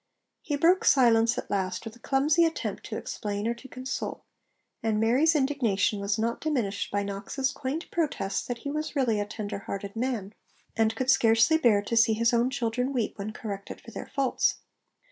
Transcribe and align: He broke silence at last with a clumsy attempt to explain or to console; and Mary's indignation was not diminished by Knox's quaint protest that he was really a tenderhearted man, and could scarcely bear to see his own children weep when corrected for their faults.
He 0.41 0.55
broke 0.55 0.83
silence 0.83 1.37
at 1.37 1.51
last 1.51 1.85
with 1.85 1.95
a 1.95 1.99
clumsy 1.99 2.43
attempt 2.43 2.85
to 2.85 2.97
explain 2.97 3.47
or 3.47 3.53
to 3.53 3.67
console; 3.67 4.23
and 4.81 4.99
Mary's 4.99 5.35
indignation 5.35 5.99
was 5.99 6.17
not 6.17 6.41
diminished 6.41 6.89
by 6.91 7.03
Knox's 7.03 7.51
quaint 7.51 7.85
protest 7.91 8.47
that 8.47 8.57
he 8.65 8.71
was 8.71 8.95
really 8.95 9.19
a 9.19 9.27
tenderhearted 9.27 9.95
man, 9.95 10.33
and 10.75 10.95
could 10.95 11.11
scarcely 11.11 11.59
bear 11.59 11.83
to 11.83 11.95
see 11.95 12.13
his 12.13 12.33
own 12.33 12.49
children 12.49 12.91
weep 12.93 13.19
when 13.19 13.31
corrected 13.31 13.79
for 13.79 13.91
their 13.91 14.07
faults. 14.07 14.55